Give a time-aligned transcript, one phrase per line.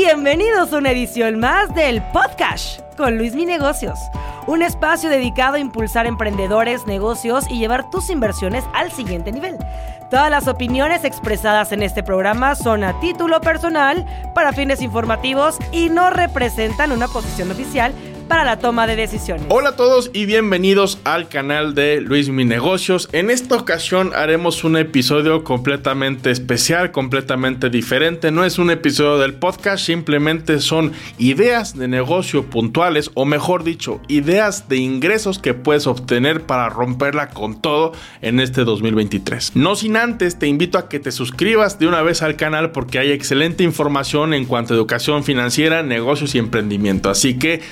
[0.00, 3.98] Bienvenidos a una edición más del Podcast con Luis Mi Negocios,
[4.46, 9.58] un espacio dedicado a impulsar emprendedores, negocios y llevar tus inversiones al siguiente nivel.
[10.08, 14.06] Todas las opiniones expresadas en este programa son a título personal,
[14.36, 17.92] para fines informativos y no representan una posición oficial
[18.28, 19.46] para la toma de decisiones.
[19.48, 23.08] Hola a todos y bienvenidos al canal de Luis Mi Negocios.
[23.12, 28.30] En esta ocasión haremos un episodio completamente especial, completamente diferente.
[28.30, 34.00] No es un episodio del podcast, simplemente son ideas de negocio puntuales o mejor dicho,
[34.08, 39.56] ideas de ingresos que puedes obtener para romperla con todo en este 2023.
[39.56, 42.98] No sin antes, te invito a que te suscribas de una vez al canal porque
[42.98, 47.08] hay excelente información en cuanto a educación financiera, negocios y emprendimiento.
[47.08, 47.62] Así que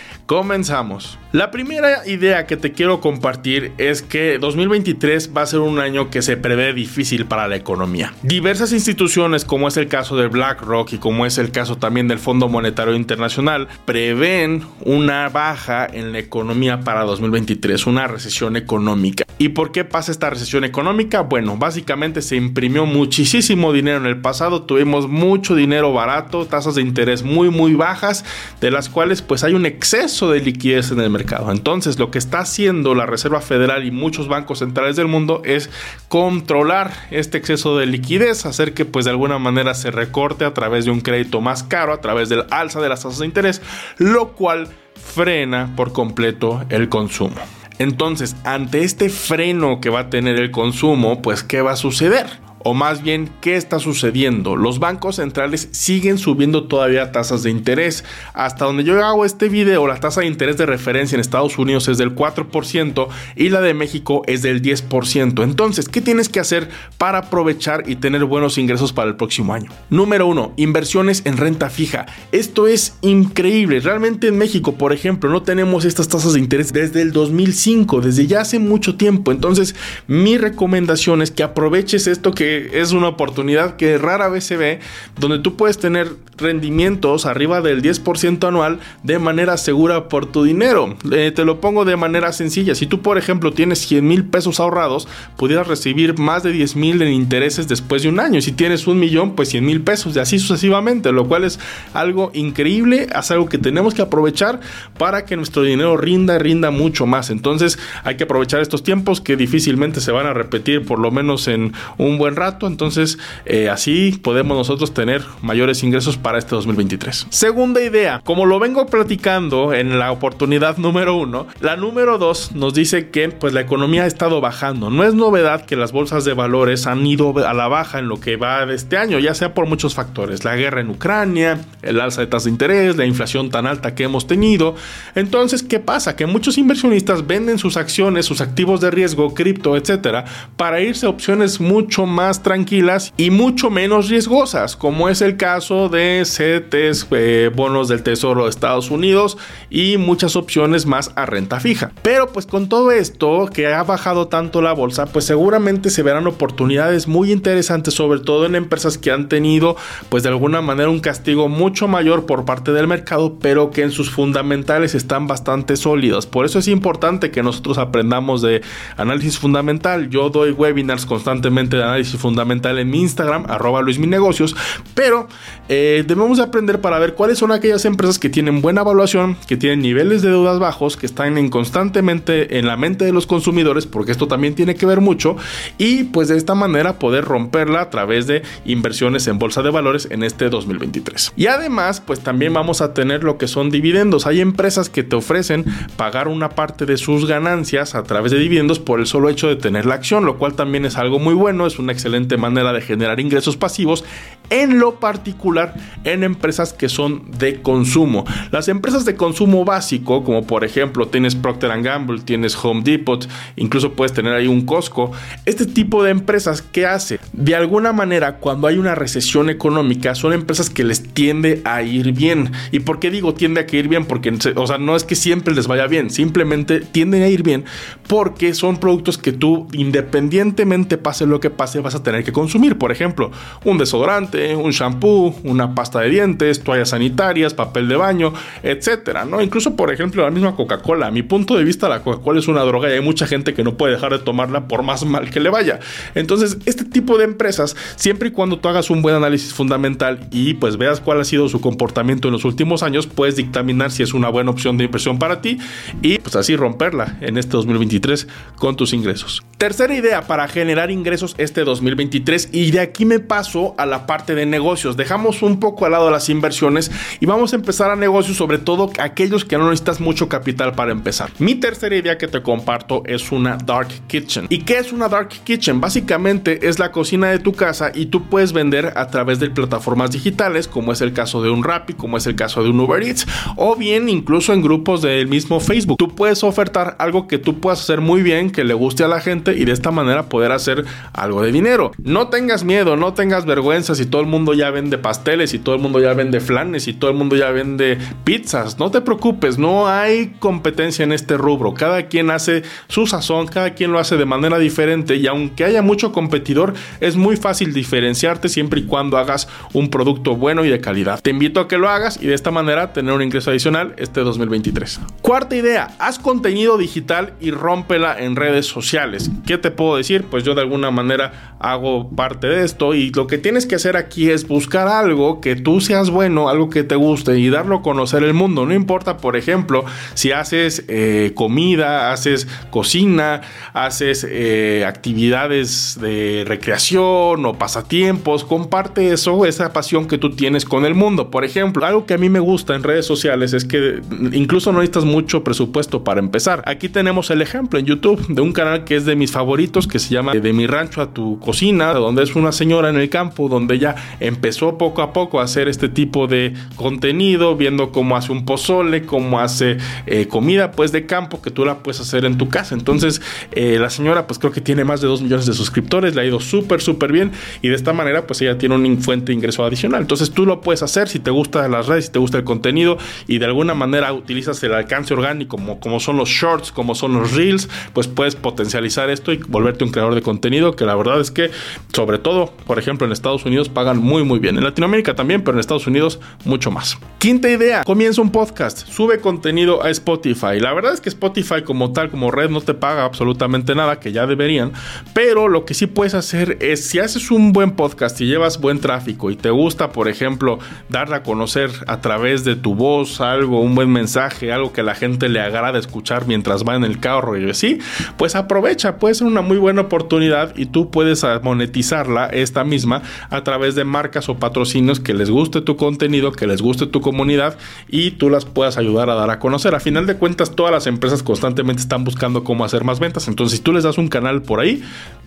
[0.46, 1.18] Comenzamos.
[1.32, 6.09] La primera idea que te quiero compartir es que 2023 va a ser un año
[6.09, 8.14] que se prevé difícil para la economía.
[8.22, 12.20] Diversas instituciones, como es el caso de BlackRock y como es el caso también del
[12.20, 19.27] Fondo Monetario Internacional, prevén una baja en la economía para 2023, una recesión económica.
[19.38, 21.20] ¿Y por qué pasa esta recesión económica?
[21.20, 26.83] Bueno, básicamente se imprimió muchísimo dinero en el pasado, tuvimos mucho dinero barato, tasas de
[26.83, 28.25] interés muy muy bajas,
[28.62, 31.51] de las cuales pues hay un exceso de liquidez en el mercado.
[31.51, 35.70] Entonces, lo que está haciendo la Reserva Federal y muchos bancos centrales del mundo es
[36.09, 40.84] controlar este exceso de liquidez, hacer que pues de alguna manera se recorte a través
[40.84, 43.62] de un crédito más caro, a través del alza de las tasas de interés,
[43.98, 47.37] lo cual frena por completo el consumo.
[47.78, 52.45] Entonces, ante este freno que va a tener el consumo, pues ¿qué va a suceder?
[52.69, 54.56] O más bien, ¿qué está sucediendo?
[54.56, 58.03] Los bancos centrales siguen subiendo todavía tasas de interés.
[58.34, 61.87] Hasta donde yo hago este video, la tasa de interés de referencia en Estados Unidos
[61.87, 63.06] es del 4%
[63.37, 65.44] y la de México es del 10%.
[65.44, 69.70] Entonces, ¿qué tienes que hacer para aprovechar y tener buenos ingresos para el próximo año?
[69.89, 72.06] Número uno, inversiones en renta fija.
[72.33, 73.78] Esto es increíble.
[73.78, 78.27] Realmente en México, por ejemplo, no tenemos estas tasas de interés desde el 2005, desde
[78.27, 79.31] ya hace mucho tiempo.
[79.31, 79.77] Entonces,
[80.09, 84.81] mi recomendación es que aproveches esto que es una oportunidad que rara vez se ve,
[85.19, 90.97] donde tú puedes tener rendimientos arriba del 10% anual de manera segura por tu dinero.
[91.12, 92.75] Eh, te lo pongo de manera sencilla.
[92.75, 97.03] Si tú, por ejemplo, tienes 100 mil pesos ahorrados, pudieras recibir más de 10 mil
[97.03, 98.41] en intereses después de un año.
[98.41, 101.59] Si tienes un millón, pues 100 mil pesos y así sucesivamente, lo cual es
[101.95, 104.61] algo increíble, es algo que tenemos que aprovechar
[104.99, 107.31] para que nuestro dinero rinda, rinda mucho más.
[107.31, 111.49] Entonces hay que aprovechar estos tiempos que difícilmente se van a repetir por lo menos
[111.49, 117.27] en un buen rato entonces eh, así podemos nosotros tener mayores ingresos para este 2023.
[117.31, 122.75] Segunda idea, como lo vengo platicando en la oportunidad número uno, la número dos nos
[122.75, 124.91] dice que pues la economía ha estado bajando.
[124.91, 128.21] No es novedad que las bolsas de valores han ido a la baja en lo
[128.21, 132.01] que va de este año, ya sea por muchos factores, la guerra en Ucrania, el
[132.01, 134.75] alza de tasas de interés, la inflación tan alta que hemos tenido.
[135.15, 136.17] Entonces, ¿qué pasa?
[136.17, 140.25] Que muchos inversionistas venden sus acciones, sus activos de riesgo, cripto, etcétera,
[140.57, 145.88] para irse a opciones mucho más tranquilas y mucho menos riesgosas, como es el caso
[145.88, 149.38] de CETES, eh, bonos del Tesoro de Estados Unidos
[149.70, 151.92] y muchas opciones más a renta fija.
[152.02, 156.26] Pero pues con todo esto que ha bajado tanto la bolsa, pues seguramente se verán
[156.26, 159.76] oportunidades muy interesantes, sobre todo en empresas que han tenido
[160.08, 163.91] pues de alguna manera un castigo mucho mayor por parte del mercado, pero que en
[163.91, 166.26] sus fundamentales están bastante sólidos.
[166.26, 168.62] Por eso es importante que nosotros aprendamos de
[168.97, 170.08] análisis fundamental.
[170.10, 174.56] Yo doy webinars constantemente de análisis fundamental en mi Instagram, arroba Negocios,
[174.94, 175.28] pero
[175.69, 179.81] eh, debemos aprender para ver cuáles son aquellas empresas que tienen buena evaluación, que tienen
[179.81, 184.12] niveles de deudas bajos, que están en constantemente en la mente de los consumidores, porque
[184.12, 185.37] esto también tiene que ver mucho,
[185.78, 190.09] y pues de esta manera poder romperla a través de inversiones en bolsa de valores
[190.10, 191.33] en este 2023.
[191.37, 194.27] Y además, pues también vamos a tener lo que son dividendos.
[194.27, 195.65] Hay empresas que te ofrecen
[195.97, 199.56] pagar una parte de sus ganancias a través de dividendos por el solo hecho de
[199.56, 202.06] tener la acción, lo cual también es algo muy bueno, es una excelente
[202.37, 204.05] manera de generar ingresos pasivos,
[204.51, 205.75] en lo particular
[206.05, 208.25] en empresas que son de consumo.
[208.51, 213.93] Las empresas de consumo básico, como por ejemplo tienes Procter Gamble, tienes Home Depot, incluso
[213.93, 215.13] puedes tener ahí un Costco,
[215.45, 217.19] este tipo de empresas, ¿qué hace?
[217.33, 222.13] De alguna manera, cuando hay una recesión económica, son empresas que les tiende a ir
[222.13, 222.53] bien.
[222.72, 224.04] ¿Y por qué digo tiende a ir bien?
[224.04, 227.65] Porque, o sea, no es que siempre les vaya bien, simplemente tienden a ir bien
[228.07, 232.78] porque son productos que tú, independientemente pase lo que pase, vas a tener que consumir.
[232.78, 233.31] Por ejemplo,
[233.65, 239.41] un desodorante, un shampoo, una pasta de dientes, toallas sanitarias, papel de baño, etcétera, ¿no?
[239.41, 241.09] Incluso, por ejemplo, la misma Coca-Cola.
[241.09, 243.65] A mi punto de vista, la Coca-Cola es una droga y hay mucha gente que
[243.65, 245.80] no puede dejar de tomarla por más mal que le vaya.
[246.15, 250.54] Entonces, este tipo de empresas, siempre y cuando tú hagas un buen análisis fundamental y
[250.54, 254.15] pues veas cuál ha sido su comportamiento en los últimos años, puedes dictaminar si es
[254.15, 255.59] una buena opción de inversión para ti
[256.02, 259.42] y pues así romperla en este 2023 con tus ingresos.
[259.59, 264.47] Tercera idea para generar ingresos este 2023 y de aquí me paso a la de
[264.47, 264.97] negocios.
[264.97, 266.90] Dejamos un poco al lado las inversiones
[267.21, 270.93] y vamos a empezar a negocios, sobre todo aquellos que no necesitas mucho capital para
[270.93, 271.31] empezar.
[271.38, 274.47] Mi tercera idea que te comparto es una dark kitchen.
[274.49, 275.81] ¿Y qué es una dark kitchen?
[275.81, 280.11] Básicamente es la cocina de tu casa y tú puedes vender a través de plataformas
[280.11, 283.02] digitales, como es el caso de un Rappi, como es el caso de un Uber
[283.02, 283.26] Eats,
[283.57, 285.99] o bien incluso en grupos del mismo Facebook.
[285.99, 289.21] Tú puedes ofertar algo que tú puedas hacer muy bien, que le guste a la
[289.21, 291.93] gente y de esta manera poder hacer algo de dinero.
[291.99, 295.75] No tengas miedo, no tengas vergüenza si todo el mundo ya vende pasteles, y todo
[295.75, 298.78] el mundo ya vende flanes, y todo el mundo ya vende pizzas.
[298.78, 301.75] No te preocupes, no hay competencia en este rubro.
[301.75, 305.83] Cada quien hace su sazón, cada quien lo hace de manera diferente y aunque haya
[305.83, 310.80] mucho competidor, es muy fácil diferenciarte siempre y cuando hagas un producto bueno y de
[310.80, 311.21] calidad.
[311.21, 314.21] Te invito a que lo hagas y de esta manera tener un ingreso adicional este
[314.21, 314.99] 2023.
[315.21, 319.30] Cuarta idea, haz contenido digital y rómpela en redes sociales.
[319.47, 320.25] ¿Qué te puedo decir?
[320.25, 323.97] Pues yo de alguna manera hago parte de esto y lo que tienes que hacer
[323.97, 327.82] aquí es buscar algo que tú seas bueno, algo que te guste y darlo a
[327.82, 328.66] conocer el mundo.
[328.66, 333.42] No importa, por ejemplo, si haces eh, comida, haces cocina,
[333.73, 340.85] haces eh, actividades de recreación o pasatiempos, comparte eso, esa pasión que tú tienes con
[340.85, 341.30] el mundo.
[341.30, 344.00] Por ejemplo, algo que a mí me gusta en redes sociales es que
[344.32, 346.62] incluso no necesitas mucho presupuesto para empezar.
[346.66, 349.99] Aquí tenemos el ejemplo en YouTube de un canal que es de mis favoritos que
[349.99, 353.49] se llama De mi rancho a tu cocina, donde es una señora en el campo
[353.49, 358.33] donde ella empezó poco a poco a hacer este tipo de contenido, viendo cómo hace
[358.33, 362.38] un pozole, cómo hace eh, comida pues de campo que tú la puedes hacer en
[362.38, 362.75] tu casa.
[362.75, 363.21] Entonces
[363.52, 366.25] eh, la señora pues creo que tiene más de 2 millones de suscriptores, le ha
[366.25, 369.64] ido súper súper bien y de esta manera pues ella tiene una fuente de ingreso
[369.64, 370.02] adicional.
[370.02, 372.99] Entonces tú lo puedes hacer si te gusta las redes, si te gusta el contenido
[373.26, 377.14] y de alguna manera utilizas el alcance orgánico como, como son los shorts, como son
[377.14, 381.21] los reels, pues puedes potencializar esto y volverte un creador de contenido que la verdad
[381.21, 381.50] es que
[381.92, 384.56] sobre todo, por ejemplo, en Estados Unidos muy muy bien.
[384.56, 386.99] En Latinoamérica también, pero en Estados Unidos mucho más.
[387.18, 390.61] Quinta idea, comienza un podcast, sube contenido a Spotify.
[390.61, 394.12] La verdad es que Spotify como tal, como red, no te paga absolutamente nada, que
[394.12, 394.73] ya deberían,
[395.14, 398.80] pero lo que sí puedes hacer es, si haces un buen podcast y llevas buen
[398.80, 403.61] tráfico y te gusta, por ejemplo, darle a conocer a través de tu voz algo,
[403.61, 407.37] un buen mensaje, algo que la gente le agrada escuchar mientras va en el carro
[407.37, 407.78] y así,
[408.16, 413.42] pues aprovecha, puede ser una muy buena oportunidad y tú puedes monetizarla esta misma a
[413.42, 417.59] través de marcas o patrocinios que les guste tu contenido, que les guste tu comunidad
[417.88, 419.75] y tú las puedas ayudar a dar a conocer.
[419.75, 423.28] A final de cuentas, todas las empresas constantemente están buscando cómo hacer más ventas.
[423.28, 424.83] Entonces, si tú les das un canal por ahí,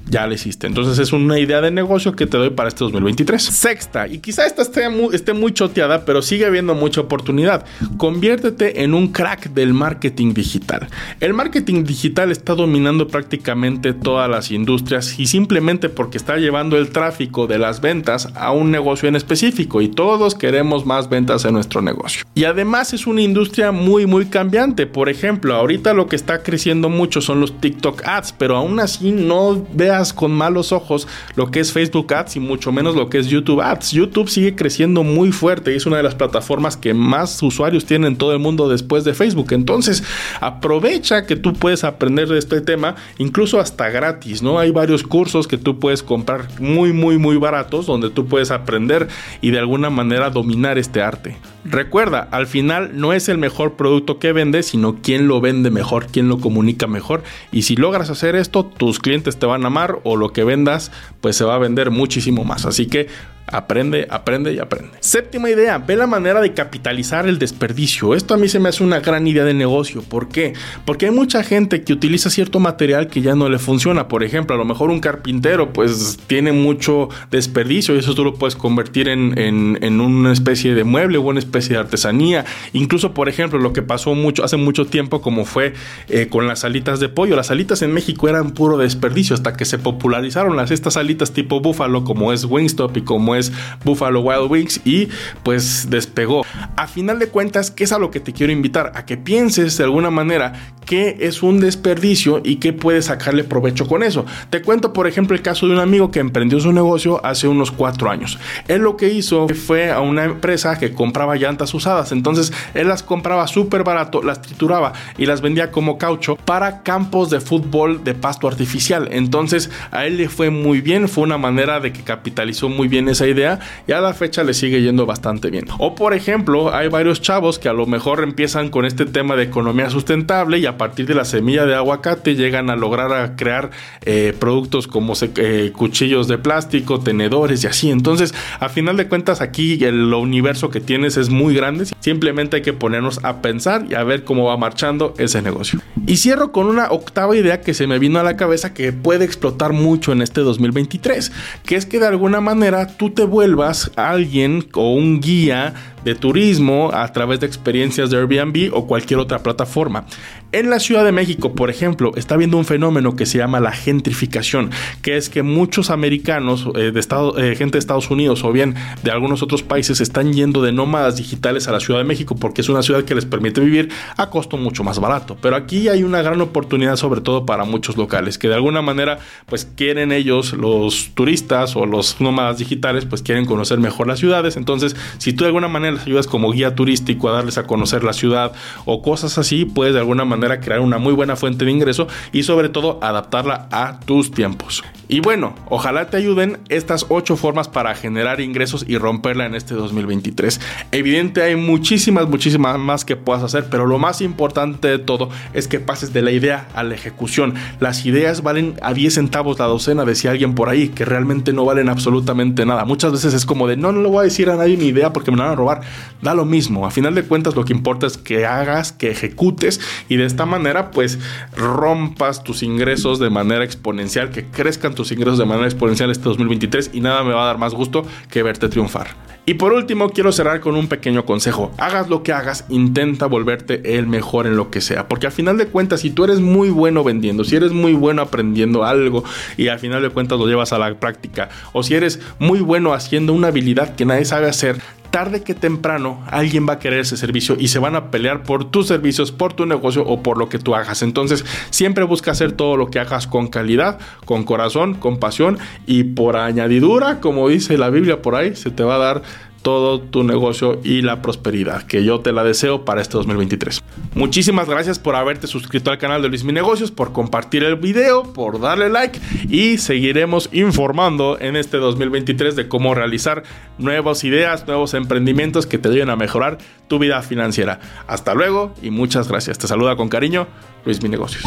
[0.09, 0.68] ya le hiciste.
[0.68, 3.41] Entonces es una idea de negocio que te doy para este 2023.
[3.41, 7.65] Sexta, y quizá esta esté muy, esté muy choteada, pero sigue habiendo mucha oportunidad.
[7.97, 10.88] Conviértete en un crack del marketing digital.
[11.19, 16.89] El marketing digital está dominando prácticamente todas las industrias y simplemente porque está llevando el
[16.89, 21.53] tráfico de las ventas a un negocio en específico y todos queremos más ventas en
[21.53, 22.25] nuestro negocio.
[22.35, 24.87] Y además es una industria muy muy cambiante.
[24.87, 29.11] Por ejemplo, ahorita lo que está creciendo mucho son los TikTok ads, pero aún así
[29.11, 33.19] no veas con malos ojos lo que es Facebook Ads y mucho menos lo que
[33.19, 33.91] es YouTube Ads.
[33.91, 38.13] YouTube sigue creciendo muy fuerte y es una de las plataformas que más usuarios tienen
[38.13, 39.48] en todo el mundo después de Facebook.
[39.51, 40.03] Entonces,
[40.41, 44.59] aprovecha que tú puedes aprender de este tema, incluso hasta gratis, ¿no?
[44.59, 49.07] Hay varios cursos que tú puedes comprar muy, muy, muy baratos donde tú puedes aprender
[49.41, 51.38] y de alguna manera dominar este arte.
[51.65, 56.07] Recuerda, al final no es el mejor producto que vende, sino quién lo vende mejor,
[56.07, 57.23] quién lo comunica mejor.
[57.51, 60.91] Y si logras hacer esto, tus clientes te van a amar o lo que vendas,
[61.21, 62.65] pues se va a vender muchísimo más.
[62.65, 63.07] Así que
[63.51, 64.91] Aprende, aprende y aprende.
[65.00, 68.13] Séptima idea, ve la manera de capitalizar el desperdicio.
[68.13, 70.01] Esto a mí se me hace una gran idea de negocio.
[70.01, 70.53] ¿Por qué?
[70.86, 74.08] Porque hay mucha gente que utiliza cierto material que ya no le funciona.
[74.08, 78.36] Por ejemplo, a lo mejor un carpintero pues tiene mucho desperdicio y eso tú lo
[78.36, 82.46] puedes convertir en, en, una especie de mueble o una especie de artesanía.
[82.74, 85.74] Incluso, por ejemplo, lo que pasó mucho, hace mucho tiempo como fue
[86.10, 87.36] eh, con las alitas de pollo.
[87.36, 91.60] Las alitas en México eran puro desperdicio hasta que se popularizaron las estas alitas tipo
[91.62, 93.38] búfalo como es Wingstop y como es
[93.84, 95.10] Buffalo Wild Wings y
[95.43, 96.46] pues despegó.
[96.75, 98.91] A final de cuentas, ¿qué es a lo que te quiero invitar?
[98.96, 100.53] A que pienses de alguna manera
[100.89, 104.25] qué es un desperdicio y qué puedes sacarle provecho con eso.
[104.50, 107.69] Te cuento, por ejemplo, el caso de un amigo que emprendió su negocio hace unos
[107.69, 108.39] cuatro años.
[108.67, 112.12] Él lo que hizo fue a una empresa que compraba llantas usadas.
[112.12, 117.29] Entonces, él las compraba súper barato, las trituraba y las vendía como caucho para campos
[117.29, 119.10] de fútbol de pasto artificial.
[119.12, 121.08] Entonces, a él le fue muy bien.
[121.08, 124.55] Fue una manera de que capitalizó muy bien esa idea y a la fecha le
[124.55, 125.65] sigue yendo bastante bien.
[125.77, 129.43] O, por ejemplo, hay varios chavos que a lo mejor empiezan con este tema de
[129.43, 133.69] economía sustentable y a partir de la semilla de aguacate llegan a lograr a crear
[134.03, 137.91] eh, productos como eh, cuchillos de plástico, tenedores y así.
[137.91, 141.86] Entonces, a final de cuentas, aquí el universo que tienes es muy grande.
[142.00, 145.79] Simplemente hay que ponernos a pensar y a ver cómo va marchando ese negocio.
[146.07, 149.25] Y cierro con una octava idea que se me vino a la cabeza que puede
[149.25, 151.31] explotar mucho en este 2023,
[151.65, 156.91] que es que de alguna manera tú te vuelvas alguien o un guía de turismo
[156.94, 160.06] a través de experiencias de Airbnb o cualquier otra plataforma.
[160.51, 163.72] En la Ciudad de México, por ejemplo, está habiendo un fenómeno que se llama la
[163.72, 164.72] gentrificación,
[165.03, 169.12] que es que muchos americanos, eh, de eh, gente de Estados Unidos o bien de
[169.12, 172.70] algunos otros países, están yendo de nómadas digitales a la Ciudad de México porque es
[172.70, 175.38] una ciudad que les permite vivir a costo mucho más barato.
[175.39, 179.20] Pero aquí hay una gran oportunidad, sobre todo para muchos locales, que de alguna manera,
[179.46, 184.58] pues quieren ellos, los turistas o los nómadas digitales, pues quieren conocer mejor las ciudades.
[184.58, 188.03] Entonces, si tú de alguna manera les ayudas como guía turístico a darles a conocer
[188.03, 188.53] la ciudad
[188.86, 192.43] o cosas así, puedes de alguna manera crear una muy buena fuente de ingreso y
[192.43, 194.84] sobre todo adaptarla a tus tiempos.
[195.12, 199.74] Y bueno, ojalá te ayuden estas ocho formas para generar ingresos y romperla en este
[199.74, 200.62] 2023.
[200.92, 205.68] Evidente hay muchísimas, muchísimas más que puedas hacer, pero lo más importante de todo es
[205.68, 207.56] que pases de la idea a la ejecución.
[207.80, 211.66] Las ideas valen a 10 centavos la docena, decía alguien por ahí, que realmente no
[211.66, 212.86] valen absolutamente nada.
[212.86, 215.12] Muchas veces es como de, no, no le voy a decir a nadie mi idea
[215.12, 215.82] porque me la van a robar.
[216.22, 216.86] Da lo mismo.
[216.86, 220.46] A final de cuentas lo que importa es que hagas, que ejecutes y de esta
[220.46, 221.18] manera pues
[221.58, 226.91] rompas tus ingresos de manera exponencial, que crezcan tus ingresos de manera exponencial este 2023
[226.91, 229.08] y nada me va a dar más gusto que verte triunfar.
[229.46, 231.72] Y por último, quiero cerrar con un pequeño consejo.
[231.77, 235.08] Hagas lo que hagas, intenta volverte el mejor en lo que sea.
[235.08, 238.22] Porque al final de cuentas, si tú eres muy bueno vendiendo, si eres muy bueno
[238.22, 239.24] aprendiendo algo
[239.56, 242.94] y al final de cuentas lo llevas a la práctica, o si eres muy bueno
[242.94, 247.18] haciendo una habilidad que nadie sabe hacer, tarde que temprano alguien va a querer ese
[247.18, 250.50] servicio y se van a pelear por tus servicios, por tu negocio o por lo
[250.50, 251.01] que tú hagas.
[251.01, 256.04] Entonces, siempre busca hacer todo lo que hagas con calidad, con corazón, con pasión y
[256.04, 259.22] por añadidura, como dice la Biblia por ahí, se te va a dar
[259.62, 263.84] todo tu negocio y la prosperidad que yo te la deseo para este 2023.
[264.16, 268.24] Muchísimas gracias por haberte suscrito al canal de Luis Mi Negocios, por compartir el video,
[268.34, 273.44] por darle like y seguiremos informando en este 2023 de cómo realizar
[273.78, 277.80] nuevas ideas, nuevos emprendimientos que te ayuden a mejorar tu vida financiera.
[278.08, 279.58] Hasta luego y muchas gracias.
[279.58, 280.48] Te saluda con cariño
[280.86, 281.44] Luis Mi Negocios.